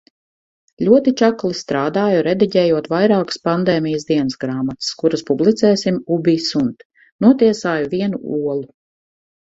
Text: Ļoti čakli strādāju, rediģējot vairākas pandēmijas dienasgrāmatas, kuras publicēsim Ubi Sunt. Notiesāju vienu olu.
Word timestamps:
Ļoti 0.85 1.11
čakli 1.19 1.51
strādāju, 1.57 2.23
rediģējot 2.27 2.89
vairākas 2.95 3.37
pandēmijas 3.49 4.07
dienasgrāmatas, 4.13 4.89
kuras 5.03 5.25
publicēsim 5.31 6.01
Ubi 6.17 6.35
Sunt. 6.47 6.83
Notiesāju 7.27 7.91
vienu 7.97 8.23
olu. 8.41 8.67